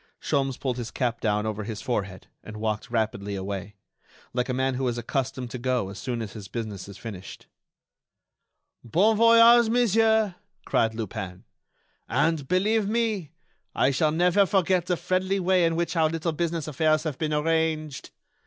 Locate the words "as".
5.89-5.99, 6.23-6.33